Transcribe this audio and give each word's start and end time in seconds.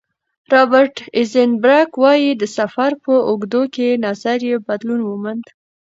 رابرټ 0.53 0.95
ایزنبرګ 1.17 1.89
وايي، 2.03 2.31
د 2.41 2.43
سفر 2.57 2.91
په 3.03 3.13
اوږدو 3.27 3.61
کې 3.75 3.87
نظر 4.05 4.37
یې 4.49 4.55
بدلون 4.67 5.01
وموند. 5.05 5.45